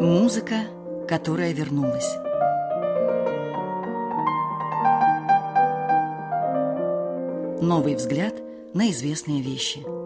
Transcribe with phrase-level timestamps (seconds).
[0.00, 0.56] Музыка,
[1.06, 2.16] которая вернулась.
[7.62, 8.34] Новый взгляд
[8.74, 10.01] на известные вещи.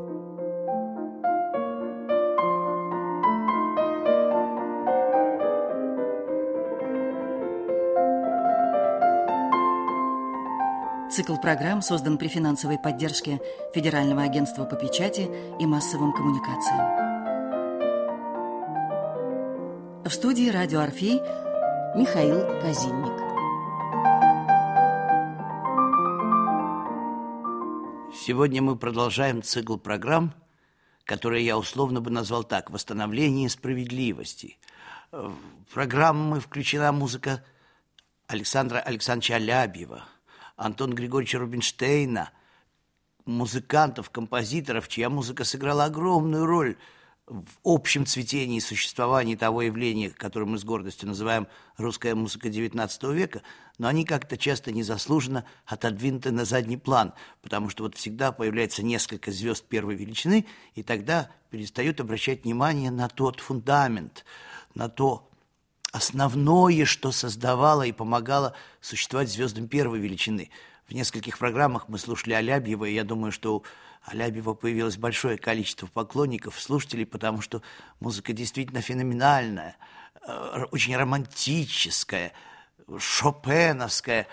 [11.16, 13.40] Цикл программ создан при финансовой поддержке
[13.74, 16.84] Федерального агентства по печати и массовым коммуникациям.
[20.04, 21.22] В студии «Радио Орфей»
[21.96, 23.16] Михаил Казинник.
[28.14, 30.34] Сегодня мы продолжаем цикл программ,
[31.06, 34.58] которые я условно бы назвал так «Восстановление справедливости».
[35.12, 35.32] В
[35.72, 37.42] программы включена музыка
[38.26, 40.04] Александра Александровича Алябьева,
[40.56, 42.30] Антона Григорьевича Рубинштейна,
[43.24, 46.76] музыкантов, композиторов, чья музыка сыграла огромную роль–
[47.26, 53.42] в общем цветении существования того явления, которое мы с гордостью называем русская музыка XIX века,
[53.78, 59.32] но они как-то часто незаслуженно отодвинуты на задний план, потому что вот всегда появляется несколько
[59.32, 64.24] звезд первой величины, и тогда перестают обращать внимание на тот фундамент,
[64.74, 65.28] на то
[65.92, 70.50] основное, что создавало и помогало существовать звездам первой величины.
[70.86, 73.62] В нескольких программах мы слушали Алябьева, и я думаю, что
[74.04, 77.62] Алябьева появилось большое количество поклонников, слушателей, потому что
[77.98, 79.76] музыка действительно феноменальная,
[80.22, 82.32] э, очень романтическая,
[82.98, 84.28] шопеновская,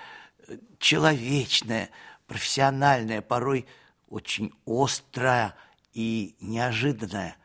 [0.77, 1.89] человечная,
[2.27, 3.65] профессиональная, порой
[4.09, 5.55] очень острая
[5.93, 7.35] и неожиданная.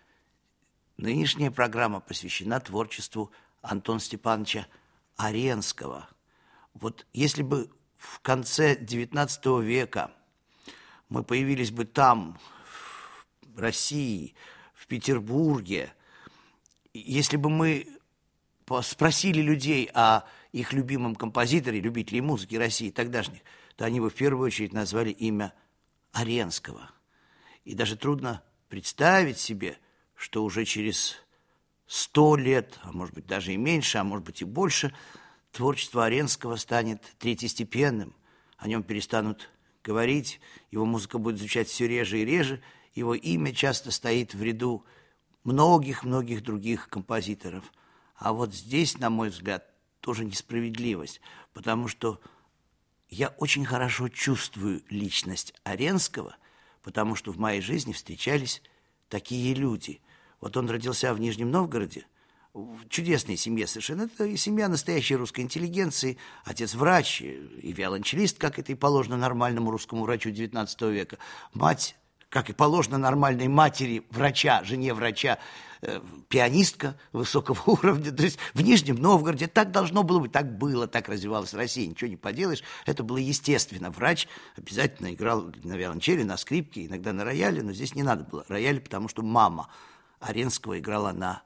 [0.99, 3.33] Нынешняя программа посвящена творчеству
[3.69, 4.67] Антона Степановича
[5.17, 6.09] Аренского.
[6.75, 10.13] Вот если бы в конце XIX века–
[11.09, 12.39] мы появились бы там,
[13.43, 14.35] в России,
[14.75, 15.93] в Петербурге,
[16.93, 17.89] если бы мы
[18.83, 23.41] спросили людей о их любимом композиторе, любителей музыки России тогдашних,
[23.77, 25.55] то они бы в первую очередь назвали имя
[26.13, 26.91] Аренского.
[27.65, 29.79] И даже трудно представить себе,
[30.15, 31.17] что уже через
[31.89, 34.95] сто лет, а может быть даже и меньше, а может быть и больше,
[35.51, 38.15] творчество Аренского станет третьестепенным,
[38.59, 39.51] о нем перестанут
[39.83, 40.41] говорить,
[40.71, 42.61] его музыка будет звучать все реже и реже,
[42.95, 44.85] его имя часто стоит в ряду
[45.45, 47.65] многих-многих других композиторов.
[48.17, 49.65] А вот здесь, на мой взгляд,
[50.01, 51.21] тоже несправедливость,
[51.55, 52.21] потому что
[53.09, 56.37] я очень хорошо чувствую личность Аренского,
[56.83, 58.63] потому что в моей жизни встречались
[59.09, 60.01] такие люди.
[60.41, 62.07] Вот он родился в Нижнем Новгороде–
[62.55, 64.03] в чудесной семье совершенно.
[64.03, 66.19] Это семья настоящей русской интеллигенции.
[66.45, 71.19] Отец врач и виолончелист, как это и положено нормальному русскому врачу XIX века.
[71.53, 71.97] Мать,
[72.29, 75.39] как и положено нормальной матери врача, жене врача,
[75.83, 78.11] э, пианистка высокого уровня.
[78.11, 81.87] То есть в Нижнем Новгороде так должно было быть, так было, так развивалась Россия.
[81.87, 82.63] Ничего не поделаешь.
[82.87, 83.91] Это было естественно.
[83.91, 88.45] Врач обязательно играл на виолончели, на скрипке, иногда на рояле, но здесь не надо было
[88.49, 89.69] рояль, потому что мама
[90.21, 91.43] Аренского играла на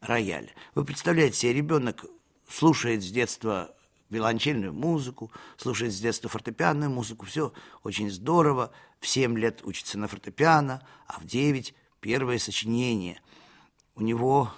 [0.00, 0.52] рояль.
[0.74, 2.04] Вы представляете себе, ребенок
[2.48, 3.74] слушает с детства
[4.10, 7.52] виолончельную музыку, слушает с детства фортепианную музыку, все
[7.82, 8.70] очень здорово.
[9.00, 13.20] В 7 лет учится на фортепиано, а в 9 первое сочинение.
[13.94, 14.52] У него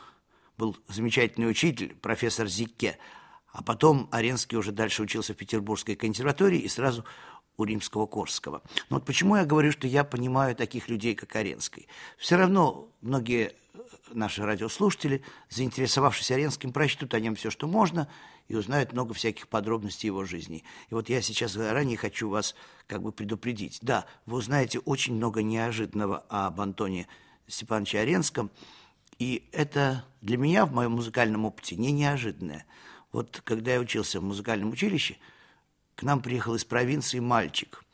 [0.56, 2.99] был замечательный учитель, профессор Зикке,
[3.53, 7.05] а потом Аренский уже дальше учился в Петербургской консерватории и сразу
[7.56, 8.62] у римского Корского.
[8.91, 11.89] Но вот почему я говорю, что я понимаю таких людей, как Аренский.
[12.19, 13.55] Все равно многие
[14.12, 18.09] наши радиослушатели, заинтересовавшись Оренским, прочтут о нем все, что можно,
[18.49, 20.65] и узнают много всяких подробностей его жизни.
[20.91, 22.55] И вот я сейчас заранее хочу вас
[22.87, 23.78] как бы предупредить.
[23.83, 27.09] Да, вы узнаете очень много неожиданного об Антоне
[27.49, 28.50] Степановиче Оренском,
[29.19, 32.67] и это для меня в моем музыкальном опыте не неожиданное.
[33.12, 35.17] Вот когда я учился в музыкальном училище,
[35.96, 37.84] к нам приехал из провинции мальчик,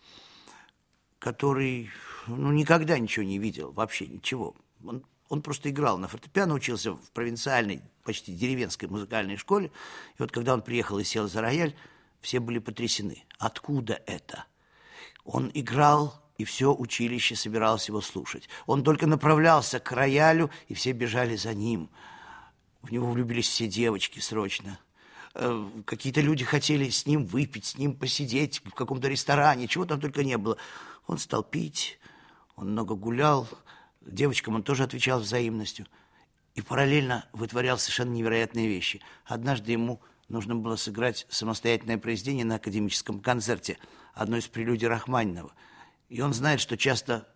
[1.18, 1.90] который
[2.26, 4.54] ну, никогда ничего не видел, вообще ничего.
[4.84, 5.02] Он
[5.32, 9.68] он просто играл на фортепиано, учился в провинциальной, почти деревенской музыкальной школе.
[9.68, 11.74] И вот когда он приехал и сел за рояль,
[12.20, 13.24] все были потрясены.
[13.38, 14.44] Откуда это?
[15.24, 18.50] Он играл, и все училище собиралось его слушать.
[18.66, 21.88] Он только направлялся к роялю, и все бежали за ним.
[22.82, 24.78] В него влюбились все девочки срочно.
[25.34, 30.00] Э, какие-то люди хотели с ним выпить, с ним посидеть в каком-то ресторане, чего там
[30.00, 30.56] только не было.
[31.06, 31.98] Он стал пить,
[32.56, 33.48] он много гулял,
[34.06, 35.86] Девочкам он тоже отвечал взаимностью.
[36.54, 39.00] И параллельно вытворял совершенно невероятные вещи.
[39.24, 43.78] Однажды ему нужно было сыграть самостоятельное произведение на академическом концерте,
[44.12, 45.52] одно из прелюдий Рахманинова.
[46.08, 47.26] И он знает, что часто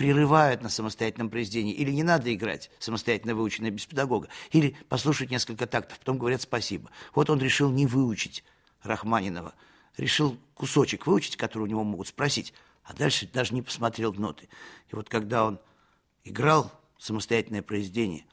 [0.00, 5.66] прерывают на самостоятельном произведении, или не надо играть самостоятельно выученное без педагога, или послушать несколько
[5.66, 6.90] тактов, потом говорят спасибо.
[7.14, 8.42] Вот он решил не выучить
[8.82, 9.52] Рахманинова,
[9.98, 14.48] решил кусочек выучить, который у него могут спросить, а дальше даже не посмотрел ноты.
[14.90, 15.60] И вот когда он
[16.24, 18.24] играл самостоятельное произведение,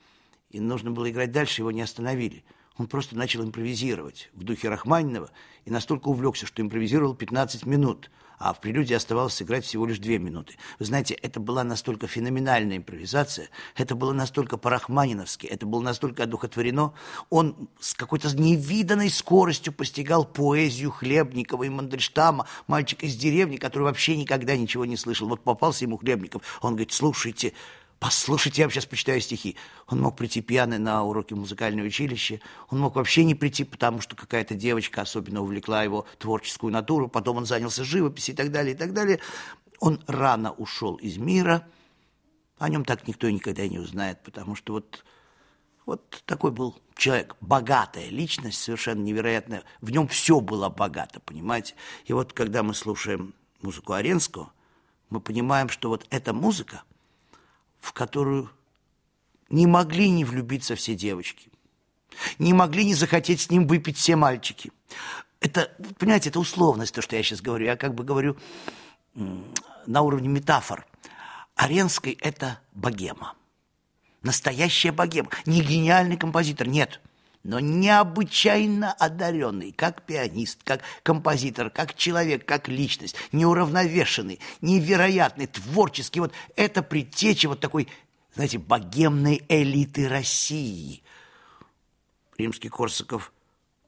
[0.50, 2.46] и нужно было играть дальше, его не остановили–
[2.78, 5.30] он просто начал импровизировать в духе Рахманинова
[5.66, 8.10] и настолько увлекся, что импровизировал 15 минут,
[8.40, 10.56] а в прелюдии оставалось сыграть всего лишь 2 минуты.
[10.78, 16.94] Вы знаете, это была настолько феноменальная импровизация, это было настолько по-рахманиновски, это было настолько одухотворено.
[17.32, 24.16] Он с какой-то невиданной скоростью постигал поэзию Хлебникова и Мандельштама, мальчика из деревни, который вообще
[24.16, 25.28] никогда ничего не слышал.
[25.28, 27.54] Вот попался ему Хлебников, он говорит, слушайте,
[28.00, 29.56] Послушайте, я вам сейчас почитаю стихи.
[29.88, 32.40] Он мог прийти пьяный на уроки музыкального училища.
[32.70, 37.08] Он мог вообще не прийти, потому что какая-то девочка особенно увлекла его творческую натуру.
[37.08, 39.20] Потом он занялся живописью и так далее, и так далее.
[39.80, 41.68] Он рано ушел из мира.
[42.60, 45.04] О нем так никто никогда и не узнает, потому что вот,
[45.88, 49.64] вот такой был человек, богатая личность, совершенно невероятная.
[49.82, 51.74] В нем все было богато, понимаете?
[52.06, 54.52] И вот когда мы слушаем музыку Аренского,
[55.10, 56.84] мы понимаем, что вот эта музыка–
[57.88, 58.50] в которую
[59.50, 61.50] не могли не влюбиться все девочки,
[62.38, 64.74] не могли не захотеть с ним выпить все мальчики.
[65.40, 67.66] Это, понимаете, это условность, то, что я сейчас говорю.
[67.66, 68.36] Я как бы говорю
[69.14, 70.86] на уровне метафор.
[71.56, 73.36] Аренской– это богема.
[74.22, 75.30] Настоящая богема.
[75.46, 77.00] Не гениальный композитор, нет–
[77.48, 86.20] но необычайно одаренный, как пианист, как композитор, как человек, как личность, неуравновешенный, невероятный, творческий.
[86.20, 87.88] Вот это предтеча вот такой,
[88.36, 91.02] знаете, богемной элиты России.
[92.38, 93.32] Римский Корсаков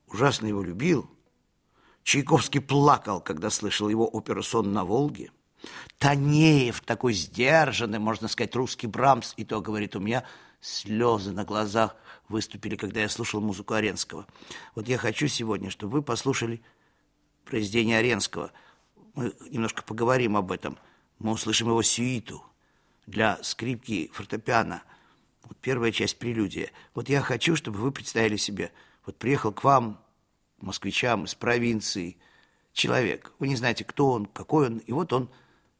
[0.07, 1.09] ужасно его любил.
[2.03, 5.31] Чайковский плакал, когда слышал его оперу «Сон на Волге».
[5.97, 10.23] Танеев, такой сдержанный, можно сказать, русский Брамс, и то, говорит, у меня
[10.61, 11.97] слезы на глазах–
[12.29, 14.25] выступили, когда я слушал музыку Аренского.
[14.75, 16.61] Вот я хочу сегодня, чтобы вы послушали
[17.43, 18.51] произведение Аренского.
[19.15, 20.77] Мы немножко поговорим об этом.
[21.17, 22.45] Мы услышим его сюиту
[23.07, 24.83] для скрипки фортепиано.
[25.43, 26.71] Вот первая часть прелюдия.
[26.93, 28.71] Вот я хочу, чтобы вы представили себе,
[29.05, 29.99] вот приехал к вам,
[30.61, 32.17] москвичам из провинции,
[32.73, 33.33] человек.
[33.39, 35.29] Вы не знаете, кто он, какой он, и вот он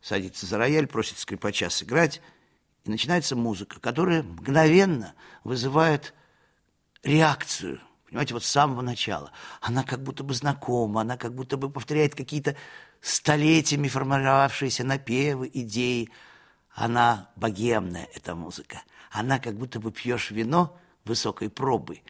[0.01, 2.21] садится за рояль, просит скрипача сыграть,
[2.85, 5.13] и начинается музыка, которая мгновенно
[5.43, 6.13] вызывает
[7.03, 9.31] реакцию, понимаете, вот с самого начала.
[9.61, 12.55] Она как будто бы знакома, она как будто бы повторяет какие-то
[13.01, 16.09] столетиями формировавшиеся напевы, идеи.
[16.73, 18.81] Она богемная, эта музыка.
[19.11, 22.01] Она как будто бы пьешь вино высокой пробы.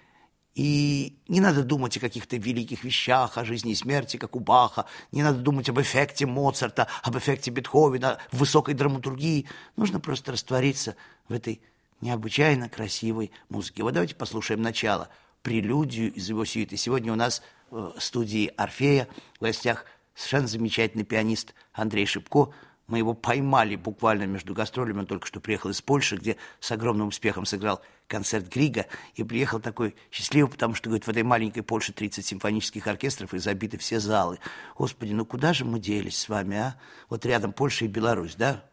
[0.56, 4.86] И не надо думать о каких-то великих вещах, о жизни и смерти, как у Баха.
[5.12, 9.48] Не надо думать об эффекте Моцарта, об эффекте Бетховена, высокой драматургии.
[9.78, 10.96] Нужно просто раствориться
[11.30, 11.62] в этой
[12.02, 13.82] необычайно красивой музыки.
[13.82, 15.10] Вот давайте послушаем начало,
[15.42, 16.78] прелюдию из его сюиты.
[16.78, 19.08] Сегодня у нас в студии Орфея
[19.40, 19.86] в гостях
[20.16, 22.52] совершенно замечательный пианист Андрей Шипко.
[22.88, 25.00] Мы его поймали буквально между гастролями.
[25.00, 28.88] Он только что приехал из Польши, где с огромным успехом сыграл концерт Грига.
[29.14, 33.38] И приехал такой счастливый, потому что, говорит, в этой маленькой Польше 30 симфонических оркестров и
[33.38, 34.40] забиты все залы.
[34.76, 36.76] Господи, ну куда же мы делись с вами, а?
[37.10, 38.66] Вот рядом Польша и Беларусь, да?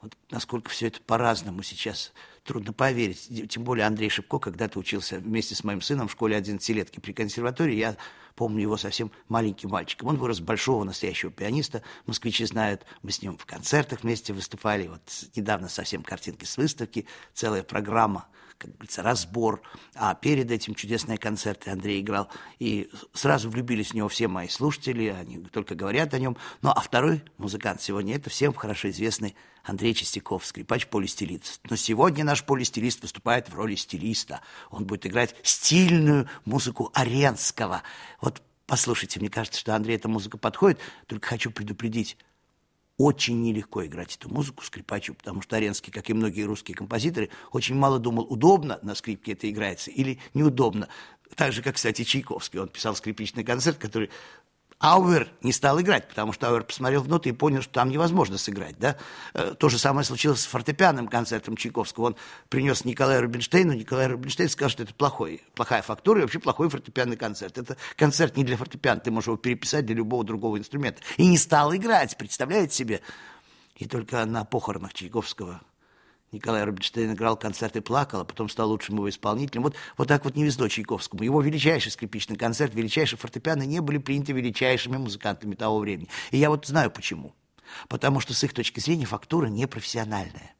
[0.00, 2.12] Вот насколько все это по-разному сейчас
[2.46, 3.48] трудно поверить.
[3.50, 7.74] Тем более Андрей Шипко когда-то учился вместе с моим сыном в школе 11-летки при консерватории.
[7.74, 7.96] Я
[8.34, 10.08] помню его совсем маленьким мальчиком.
[10.08, 11.82] Он вырос большого настоящего пианиста.
[12.06, 14.86] Москвичи знают, мы с ним в концертах вместе выступали.
[14.86, 15.02] Вот
[15.34, 18.26] недавно совсем картинки с выставки, целая программа
[18.58, 19.62] как говорится, разбор.
[19.94, 22.28] А перед этим чудесные концерты Андрей играл.
[22.58, 26.36] И сразу влюбились в него все мои слушатели, они только говорят о нем.
[26.62, 31.60] Ну, а второй музыкант сегодня, это всем хорошо известный Андрей Чистяков, скрипач-полистилист.
[31.68, 34.40] Но сегодня наш полистилист выступает в роли стилиста.
[34.70, 37.82] Он будет играть стильную музыку Аренского.
[38.20, 42.16] Вот послушайте, мне кажется, что Андрей эта музыка подходит, только хочу предупредить,
[42.98, 47.74] очень нелегко играть эту музыку скрипачу, потому что Аренский, как и многие русские композиторы, очень
[47.74, 50.88] мало думал, удобно на скрипке это играется или неудобно.
[51.34, 52.60] Так же, как, кстати, Чайковский.
[52.60, 54.10] Он писал скрипичный концерт, который
[54.78, 58.36] Ауэр не стал играть, потому что Ауэр посмотрел в ноты и понял, что там невозможно
[58.36, 58.78] сыграть.
[58.78, 58.96] Да?
[59.32, 62.06] Э, то же самое случилось с фортепианным концертом Чайковского.
[62.06, 62.16] Он
[62.50, 67.16] принес Николаю Рубинштейну, Николай Рубинштейн сказал, что это плохой, плохая фактура и вообще плохой фортепианный
[67.16, 67.56] концерт.
[67.56, 71.00] Это концерт не для фортепиано, ты можешь его переписать для любого другого инструмента.
[71.16, 73.00] И не стал играть, представляете себе?
[73.76, 75.62] И только на похоронах Чайковского
[76.36, 79.62] Николай Рубинштейн играл концерт и плакал, а потом стал лучшим его исполнителем.
[79.62, 81.22] Вот, вот так вот не везло Чайковскому.
[81.22, 86.08] Его величайший скрипичный концерт, величайший фортепиано не были приняты величайшими музыкантами того времени.
[86.30, 87.34] И я вот знаю почему.
[87.88, 90.54] потому что с их точки зрения фактура непрофессиональная.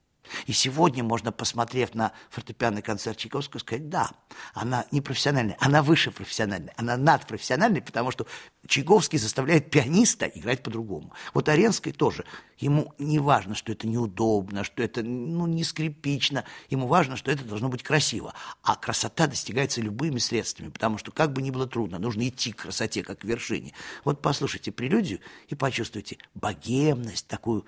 [0.47, 4.11] И сегодня можно, посмотрев на фортепианный концерт Чайковского, сказать, да,
[4.55, 8.27] она не профессиональная, она выше профессиональная, она надпрофессиональная, потому что
[8.67, 11.13] Чайковский заставляет пианиста играть по-другому.
[11.35, 12.25] Вот Аренской тоже.
[12.59, 17.45] Ему не важно, что это неудобно, что это ну, не скрипично, ему важно, что это
[17.45, 18.35] должно быть красиво.
[18.63, 22.63] А красота достигается любыми средствами, потому что как бы ни было трудно, нужно идти к
[22.63, 23.75] красоте, как к вершине.
[24.05, 27.67] Вот послушайте прелюдию и почувствуйте богемность, такую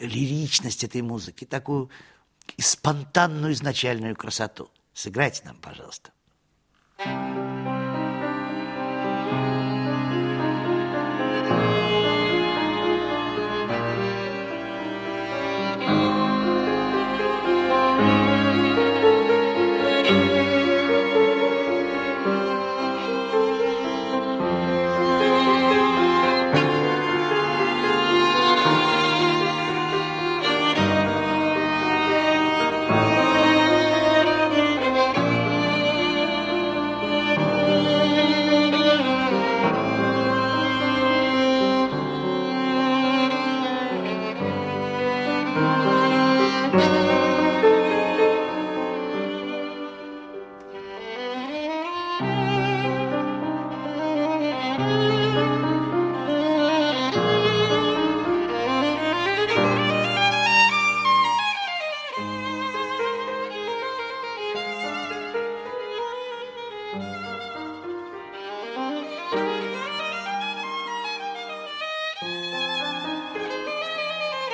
[0.00, 1.90] лиричность этой музыки, такую
[2.58, 4.70] спонтанную изначальную красоту.
[4.92, 6.10] Сыграйте нам, пожалуйста.
[6.98, 7.59] Thank you.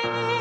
[0.03, 0.36] Вы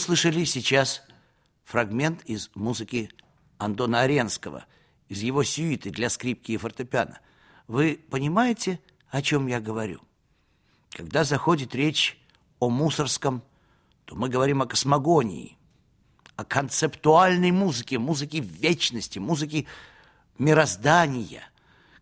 [0.00, 1.02] услышали сейчас
[1.62, 3.10] фрагмент из музыки
[3.58, 4.64] Антона Аренского,
[5.10, 7.20] из его сюиты для скрипки и фортепиано.
[7.68, 8.80] Вы понимаете,
[9.10, 10.00] о чем я говорю?
[10.88, 12.18] Когда заходит речь
[12.60, 13.42] о мусорском,
[14.06, 15.58] то мы говорим о космогонии,
[16.34, 19.66] о концептуальной музыке, музыке вечности, музыке
[20.38, 21.42] мироздания.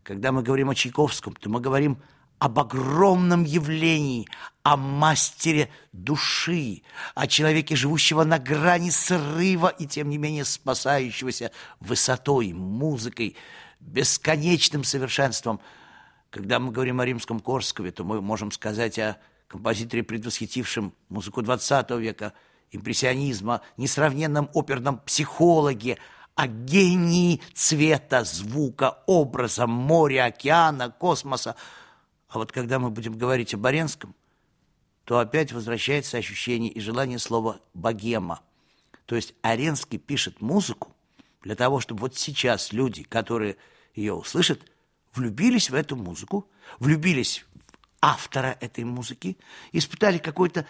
[0.04, 1.98] Когда мы говорим о Чайковском, то мы говорим о
[2.38, 4.28] об огромном явлении,
[4.62, 6.82] о мастере души,
[7.14, 13.36] о человеке, живущего на грани срыва и, тем не менее, спасающегося высотой, музыкой,
[13.80, 15.60] бесконечным совершенством.
[16.30, 19.16] Когда мы говорим о римском Корскове, то мы можем сказать о
[19.48, 22.34] композиторе, предвосхитившем музыку XX века,
[22.70, 25.98] импрессионизма, несравненном оперном психологе,
[26.34, 31.56] о гении цвета, звука, образа, моря, океана, космоса–
[32.28, 34.14] а вот когда мы будем говорить о Баренском,
[35.04, 38.40] то опять возвращается ощущение и желание слова «богема».
[39.06, 40.94] То есть Аренский пишет музыку
[41.42, 43.56] для того, чтобы вот сейчас люди, которые
[43.94, 44.60] ее услышат,
[45.14, 46.46] влюбились в эту музыку,
[46.78, 47.58] влюбились в
[48.02, 49.38] автора этой музыки,
[49.72, 50.66] испытали какое-то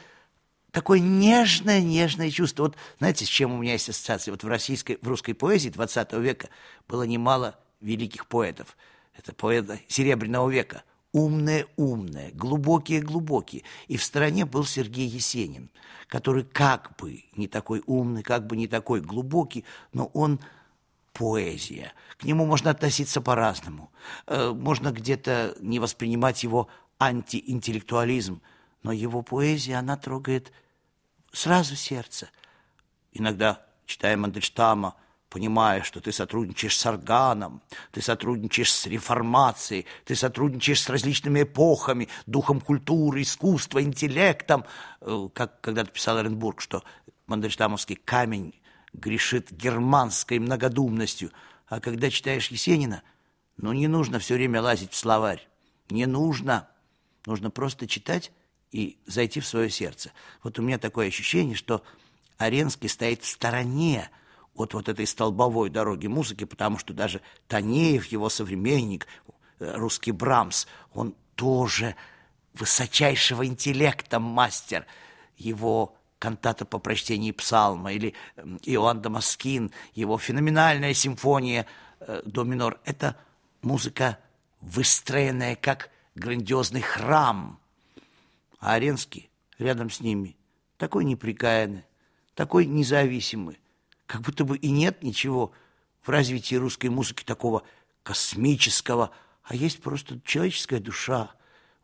[0.71, 2.65] такое нежное-нежное чувство.
[2.65, 4.31] Вот знаете, с чем у меня есть ассоциация?
[4.31, 6.49] Вот в, российской, в русской поэзии 20 века
[6.87, 8.77] было немало великих поэтов.
[9.15, 10.85] Это поэты Серебряного века
[11.19, 13.65] умные-умные, глубокие-глубокие.
[13.89, 15.69] И в стороне был Сергей Есенин,
[16.07, 20.39] который как бы не такой умный, как бы не такой глубокий, но он
[21.13, 21.93] поэзия.
[22.19, 23.91] К нему можно относиться по-разному.
[24.29, 26.69] Э, можно где-то не воспринимать его
[27.01, 28.41] антиинтеллектуализм,
[28.85, 30.53] но его поэзия, она трогает
[31.33, 32.29] сразу сердце.
[33.13, 34.95] Иногда, читая Мандельштама,
[35.31, 42.09] понимая, что ты сотрудничаешь с органом, ты сотрудничаешь с реформацией, ты сотрудничаешь с различными эпохами,
[42.27, 44.65] духом культуры, искусства, интеллектом,
[45.01, 46.83] э, как когда-то писал Оренбург, что
[47.27, 48.55] Мандельштамовский камень
[48.93, 51.31] грешит германской многодумностью,
[51.67, 53.03] а когда читаешь Есенина,
[53.59, 55.47] ну не нужно все время лазить в словарь,
[55.91, 56.69] не нужно,
[57.27, 58.33] нужно просто читать
[58.71, 60.13] и зайти в свое сердце.
[60.43, 61.83] Вот у меня такое ощущение, что
[62.39, 64.11] Аренский стоит в стороне
[64.59, 69.07] от вот этой столбовой дороги музыки, потому что даже Танеев, его современник,
[69.61, 71.95] э, русский Брамс, он тоже
[72.55, 74.85] высочайшего интеллекта мастер.
[75.37, 78.15] Его кантата по прочтении псалма или
[78.65, 81.67] Иоанн Дамаскин, его феноменальная симфония
[82.01, 83.17] э, до минор– это
[83.63, 84.19] музыка,
[84.61, 87.61] выстроенная как грандиозный храм.
[88.59, 90.37] А Аренский рядом с ними
[90.77, 91.85] такой неприкаянный,
[92.35, 93.61] такой независимый,
[94.09, 95.53] как будто бы и нет ничего
[96.01, 97.63] в развитии русской музыки такого
[98.03, 99.11] космического,
[99.45, 101.31] а есть просто человеческая душа.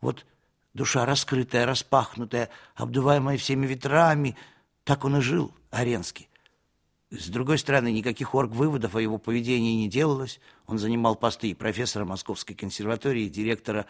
[0.01, 0.25] Вот
[0.73, 4.37] душа раскрытая, распахнутая, обдуваемая всеми ветрами.
[4.85, 6.31] Так он и жил, Аренский.
[7.11, 10.41] С другой стороны, никаких орг-выводов о его поведении не делалось.
[10.67, 13.85] Он занимал посты и профессора Московской консерватории, и директора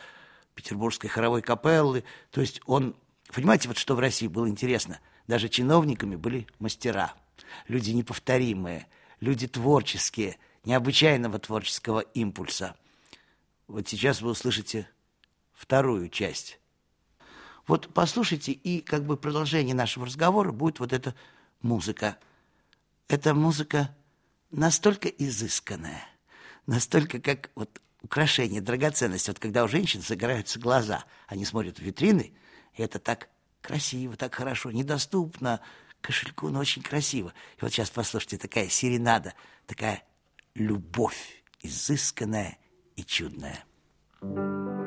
[0.57, 2.03] Петербургской хоровой капеллы.
[2.33, 2.97] То есть он...
[3.33, 4.99] Понимаете, вот что в России было интересно?
[5.29, 7.15] Даже чиновниками были мастера.
[7.69, 8.87] Люди неповторимые,
[9.21, 12.77] люди творческие, необычайного творческого импульса.
[13.67, 14.89] Вот сейчас вы услышите
[15.53, 16.59] вторую часть.
[17.67, 21.15] Вот послушайте, и как бы продолжение нашего разговора будет вот эта
[21.63, 22.19] музыка.
[23.09, 23.95] Эта музыка
[24.51, 26.07] настолько изысканная,
[26.67, 29.29] настолько как вот украшение, драгоценность.
[29.29, 32.35] Вот когда у женщин загораются глаза, они смотрят в витрины,
[32.75, 33.31] и это так
[33.63, 35.61] красиво, так хорошо, недоступно
[36.05, 37.33] кошельку, но очень красиво.
[37.57, 39.35] И вот сейчас послушайте, такая серенада,
[39.67, 40.05] такая
[40.55, 42.59] любовь изысканная
[42.97, 43.65] и чудная.
[44.21, 44.84] Thank you.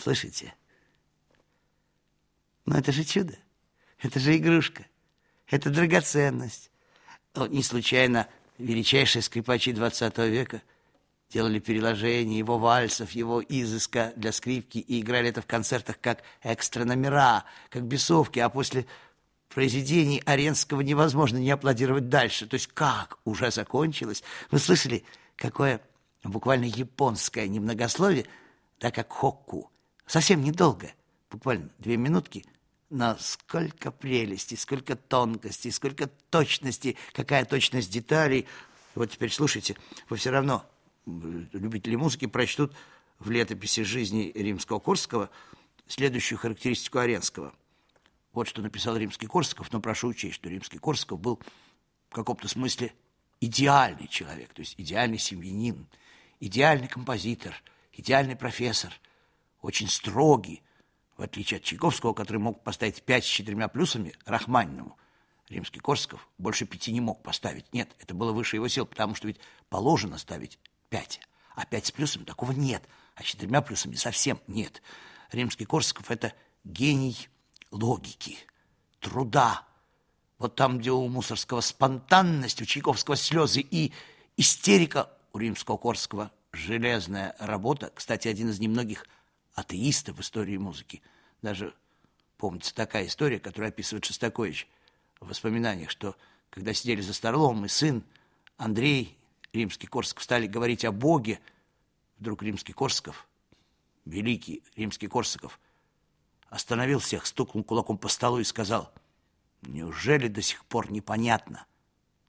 [0.00, 0.54] Слышите?
[2.64, 3.36] Но это же чудо.
[3.98, 4.86] Это же игрушка.
[5.46, 6.70] Это драгоценность.
[7.34, 10.62] Вот не случайно величайшие скрипачи 20 века
[11.28, 16.84] делали переложение его вальсов, его изыска для скрипки и играли это в концертах как экстра
[16.84, 18.86] номера, как бесовки, а после
[19.48, 22.46] произведений Аренского невозможно не аплодировать дальше.
[22.46, 24.22] То есть как уже закончилось?
[24.50, 25.04] Вы слышали,
[25.36, 25.80] какое
[26.24, 28.26] буквально японское немногословие,
[28.80, 29.70] да как хокку,
[30.10, 30.92] Совсем недолго,
[31.30, 32.44] буквально две минутки,
[32.88, 38.48] но сколько прелести, сколько тонкости, сколько точности, какая точность деталей.
[38.96, 39.76] Вот теперь слушайте,
[40.08, 40.68] вы все равно,
[41.06, 42.74] любители музыки, прочтут
[43.20, 45.30] в летописи жизни римского Курского
[45.86, 47.54] следующую характеристику Оренского.
[48.32, 51.40] Вот что написал Римский-Корсаков, но прошу учесть, что Римский-Корсаков был
[52.08, 52.92] в каком-то смысле
[53.40, 55.86] идеальный человек, то есть идеальный семьянин,
[56.40, 57.54] идеальный композитор,
[57.92, 58.92] идеальный профессор,
[59.62, 60.62] очень строгий,
[61.16, 64.96] в отличие от Чайковского, который мог поставить пять с четырьмя плюсами Рахманиному.
[65.48, 67.72] Римский Корсаков больше пяти не мог поставить.
[67.72, 71.20] Нет, это было выше его сил, потому что ведь положено ставить пять.
[71.56, 74.80] А пять с плюсом такого нет, а с четырьмя плюсами совсем нет.
[75.32, 76.32] Римский Корсаков– это
[76.64, 77.28] гений
[77.70, 78.38] логики,
[79.00, 79.66] труда.
[80.38, 83.92] Вот там, где у Мусорского спонтанность, у Чайковского слезы и
[84.36, 87.92] истерика, у Римского Корского железная работа.
[87.94, 89.06] Кстати, один из немногих
[89.54, 91.02] атеистов в истории музыки.
[91.42, 91.74] Даже
[92.36, 94.68] помнится такая история, которую описывает Шостакович
[95.20, 96.16] в воспоминаниях, что
[96.50, 98.02] когда сидели за столом, и сын
[98.56, 99.16] Андрей
[99.52, 101.40] Римский Корсков стали говорить о Боге,
[102.18, 103.26] вдруг Римский Корсков,
[104.04, 105.58] великий Римский Корсаков,
[106.48, 108.92] остановил всех, стукнул кулаком по столу и сказал,
[109.62, 111.66] «Неужели до сих пор непонятно?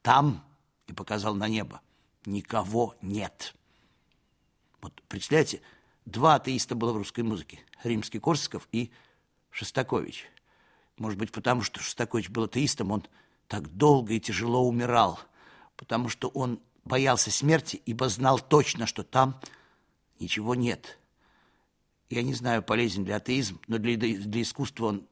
[0.02, 0.44] Там,—
[0.88, 1.82] и показал на небо,—
[2.26, 3.56] никого нет».
[4.82, 5.62] Вот представляете,
[6.06, 8.92] два атеиста было в русской музыке, Римский Корсаков и
[9.50, 10.28] Шостакович.
[10.98, 13.04] Может быть, потому что Шостакович был атеистом, он
[13.48, 15.20] так долго и тяжело умирал,
[15.76, 19.40] потому что он боялся смерти, ибо знал точно, что там
[20.20, 20.98] ничего нет–
[22.12, 25.08] я не знаю, полезен ли атеизм, но для, для искусства он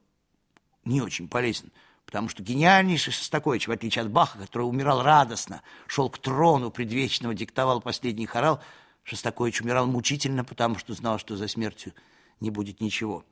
[0.84, 1.72] не очень полезен.
[2.04, 7.34] Потому что гениальнейший Шостакович, в отличие от Баха, который умирал радостно, шел к трону предвечного,
[7.34, 8.60] диктовал последний хорал,
[9.04, 11.92] Шостакович умирал мучительно, потому что знал, что за смертью
[12.40, 13.24] не будет ничего.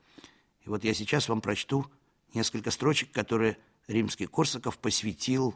[0.65, 1.87] И вот я сейчас вам прочту
[2.35, 5.55] несколько строчек, которые римский Корсаков посвятил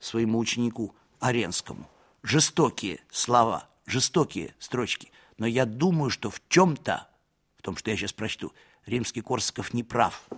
[0.00, 1.88] своему ученику Аренскому.
[2.22, 7.08] Жестокие слова, жестокие строчки, но я думаю, что в чем-то
[7.58, 8.52] в том, что я сейчас прочту,
[8.86, 10.28] римский Корсаков не прав.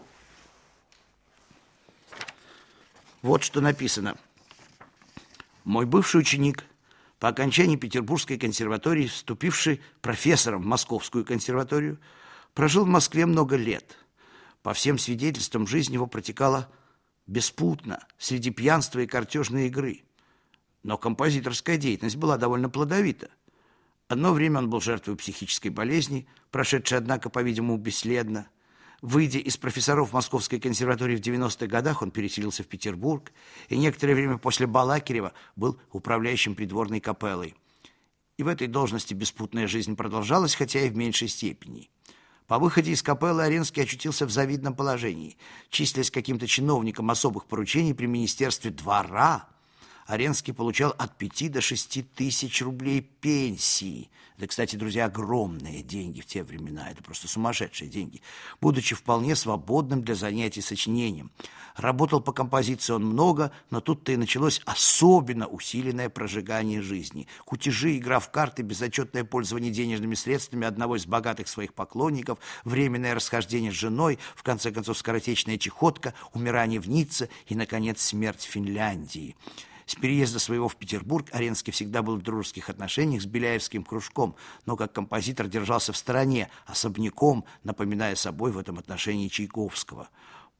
[3.22, 4.16] Вот что написано.
[5.64, 6.64] Мой бывший ученик,
[7.20, 12.00] по окончании Петербургской консерватории, вступивший профессором в Московскую консерваторию,
[12.54, 13.96] прожил в Москве много лет.
[14.62, 16.68] По всем свидетельствам, жизнь его протекала
[17.28, 20.02] беспутно, среди пьянства и картежной игры.
[20.82, 23.28] Но композиторская деятельность была довольно плодовита–
[24.10, 28.48] Одно время он был жертвой психической болезни, прошедшей, однако, по-видимому, бесследно.
[29.02, 33.32] Выйдя из профессоров Московской консерватории в 90-х годах, он переселился в Петербург
[33.68, 37.54] и некоторое время после Балакирева был управляющим придворной капеллой.
[38.36, 41.90] И в этой должности беспутная жизнь продолжалась, хотя и в меньшей степени.
[42.46, 45.36] По выходе из капеллы Оренский очутился в завидном положении,
[45.70, 49.48] числясь каким-то чиновником особых поручений при Министерстве двора–
[50.10, 54.10] Аренский получал от 5 до 6 тысяч рублей пенсии.
[54.36, 56.90] Это, кстати, друзья, огромные деньги в те времена.
[56.90, 58.20] Это просто сумасшедшие деньги.
[58.60, 61.30] Будучи вполне свободным для занятий сочинением.
[61.76, 67.28] Работал по композиции он много, но тут-то и началось особенно усиленное прожигание жизни.
[67.44, 73.70] Кутежи, игра в карты, безотчетное пользование денежными средствами одного из богатых своих поклонников, временное расхождение
[73.70, 79.36] с женой, в конце концов скоротечная чехотка, умирание в Ницце и, наконец, смерть Финляндии.
[79.90, 84.76] С переезда своего в Петербург Аренский всегда был в дружеских отношениях с Беляевским кружком, но
[84.76, 90.08] как композитор держался в стороне, особняком, напоминая собой в этом отношении Чайковского.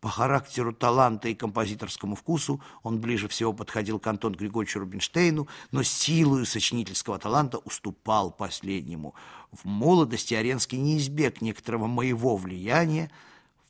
[0.01, 5.85] По характеру таланта и композиторскому вкусу он ближе всего подходил к Антону Григорьевичу Рубинштейну, но
[5.85, 9.14] силою сочинительского таланта уступал последнему.
[9.53, 13.12] В молодости Аренский не избег некоторого моего влияния,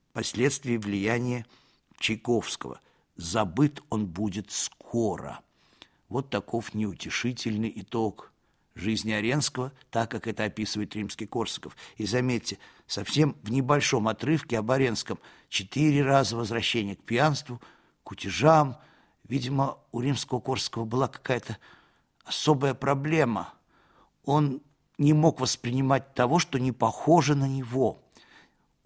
[0.09, 1.45] впоследствии влияния
[1.99, 2.81] Чайковского.
[3.17, 5.41] Забыт он будет скоро.
[6.11, 8.33] Вот таков неутешительный итог
[8.75, 11.77] жизни Оренского, так как это описывает римский Корсаков.
[11.97, 17.61] И заметьте, совсем в небольшом отрывке об Оренском четыре раза возвращение к пьянству,
[18.05, 18.77] утежам.
[19.29, 21.59] Видимо, у римского Корсакова была какая-то
[22.25, 23.55] особая проблема.
[24.25, 24.61] Он
[24.99, 28.03] не мог воспринимать того, что не похоже на него.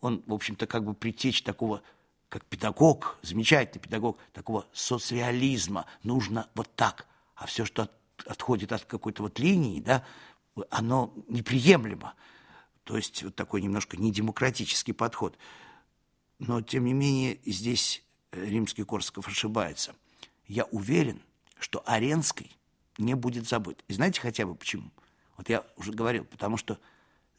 [0.03, 1.81] Он, в общем-то, как бы притечь такого
[2.29, 5.87] как педагог, замечательный педагог, такого соцреализма.
[6.03, 7.07] Нужно вот так–
[7.45, 7.93] а все, что от,
[8.27, 10.03] отходит от какой-то вот линии, да,
[10.71, 12.15] оно неприемлемо.
[12.85, 15.37] То есть вот такой немножко недемократический подход.
[16.39, 18.03] Но, тем не менее, здесь
[18.33, 19.95] римский Корсаков ошибается.
[20.47, 21.21] Я уверен,
[21.59, 22.51] что Аренский
[22.97, 23.85] не будет забыт.
[23.89, 24.91] И знаете хотя бы почему?
[25.37, 26.79] Вот я уже говорил, потому что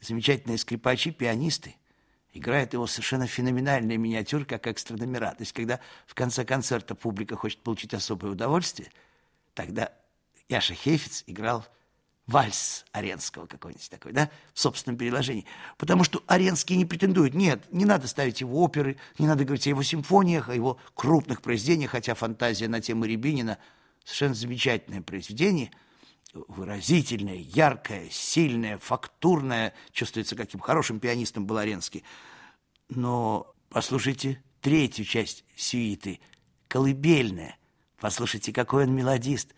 [0.00, 1.74] замечательные скрипачи, пианисты
[2.32, 5.32] играют его совершенно феноменальные миниатюры, как экстра номера.
[5.32, 8.92] То есть, когда в конце концерта публика хочет получить особое удовольствие–
[9.56, 9.90] Тогда
[10.50, 11.66] Яша Хейфиц играл
[12.26, 15.46] вальс Аренского какой-нибудь такой, да, в собственном переложении.
[15.78, 19.70] Потому что Аренский не претендует, нет, не надо ставить его оперы, не надо говорить о
[19.70, 23.56] его симфониях, о его крупных произведениях, хотя фантазия на тему Рябинина
[24.04, 25.70] совершенно замечательное произведение,
[26.34, 32.04] выразительное, яркое, сильное, фактурное, чувствуется, каким хорошим пианистом был Аренский.
[32.90, 36.20] Но послушайте третью часть сюиты,
[36.68, 37.56] колыбельная.
[37.98, 39.54] Послушайте, какой он мелодист,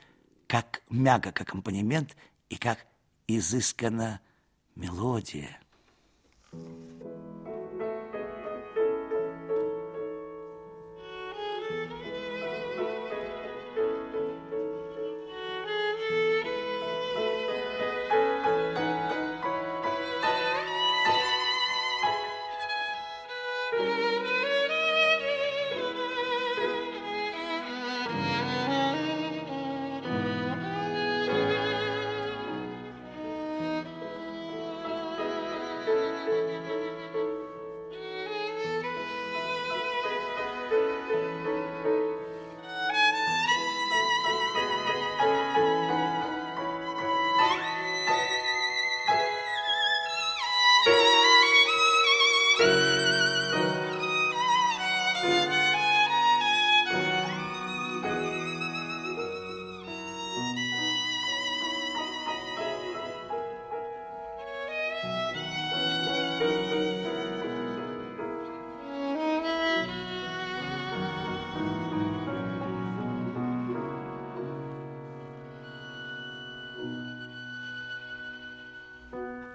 [0.47, 2.17] как мягок аккомпанемент
[2.49, 2.87] и как
[3.27, 4.21] изыскана
[4.75, 5.59] мелодия.
[6.51, 6.88] Thank you.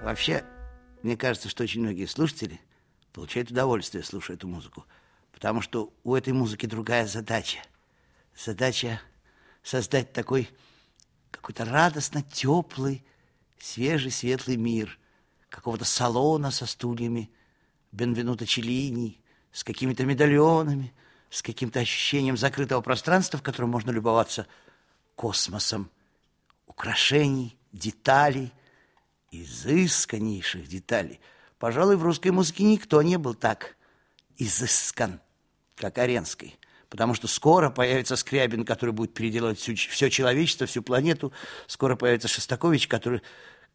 [0.04, 0.44] Вообще,
[1.02, 2.60] мне кажется, что очень многие слушатели
[3.14, 4.86] получают удовольствие, слушая эту музыку,
[5.32, 7.60] потому что у этой музыки другая задача.
[8.36, 9.00] Задача
[9.64, 10.50] создать такой
[11.32, 13.06] какой-то радостно теплый,
[13.58, 15.00] свежий, светлый мир,
[15.48, 17.32] какого-то салона со стульями,
[17.94, 19.22] Бенвенуто Челлини,
[19.54, 20.94] с какими-то медальонами,
[21.30, 24.48] с каким-то ощущением закрытого пространства, в котором можно любоваться
[25.16, 25.90] космосом,
[26.68, 28.52] украшений, деталей–
[29.34, 31.20] изысканнейших деталей.
[31.58, 33.76] Пожалуй, в русской музыке никто не был так
[34.38, 35.22] изыскан,
[35.76, 36.60] как Аренской.
[36.90, 41.34] Потому что скоро появится Скрябин, который будет переделывать всю, все человечество, всю планету.
[41.66, 43.24] Скоро появится Шостакович, который,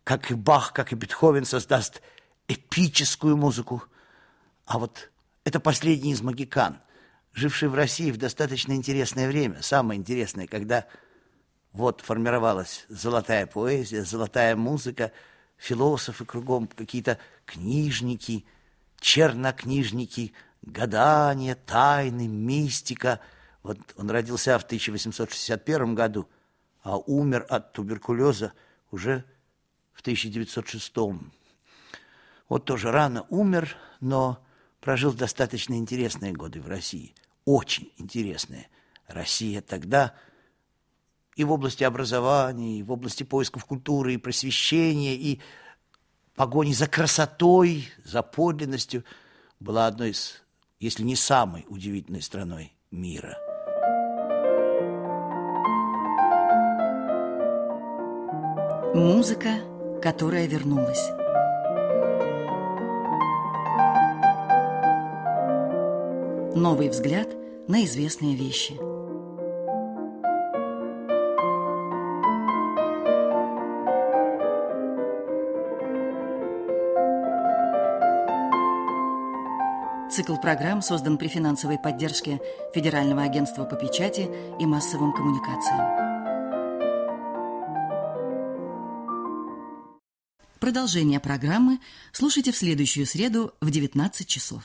[0.05, 2.01] как и Бах, как и Бетховен, создаст
[2.47, 3.83] эпическую музыку.
[4.67, 5.11] А вот
[5.43, 6.79] это последний из магикан,
[7.33, 10.87] живший в России в достаточно интересное время, самое интересное, когда
[11.73, 15.11] вот формировалась золотая поэзия, золотая музыка–
[15.59, 18.47] философы кругом, какие-то книжники,
[19.01, 23.21] чернокнижники, гадания, тайны, мистика.
[23.63, 26.29] Вот он родился в 1861 году,
[26.83, 28.53] а умер от туберкулеза
[28.91, 29.25] уже
[29.93, 30.95] в 1906.
[32.49, 34.43] Вот тоже рано умер, но
[34.81, 37.15] прожил достаточно интересные годы в России.
[37.45, 38.69] Очень интересные.
[39.07, 40.15] Россия тогда
[41.39, 45.41] и в области образования, и в области поисков культуры, и просвещения, и
[46.35, 49.05] погони за красотой, за подлинностью
[49.61, 50.43] была одной из,
[50.81, 53.39] если не самой удивительной страной мира.
[58.97, 59.61] Музыка,
[60.03, 61.11] которая вернулась.
[66.57, 67.29] Новый взгляд
[67.69, 68.77] на известные вещи–
[80.19, 82.41] Цикл программ создан при финансовой поддержке
[82.75, 84.29] Федерального агентства по печати
[84.59, 85.79] и массовым коммуникациям.
[90.59, 91.79] Продолжение программы
[92.11, 94.65] слушайте в следующую среду в 19 часов.